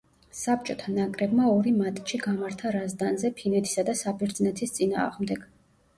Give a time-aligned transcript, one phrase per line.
[0.35, 5.51] საბჭოთა ნაკრებმა ორი მატჩი გამართა რაზდანზე ფინეთისა და საბერძნეთის წინააღმდეგ.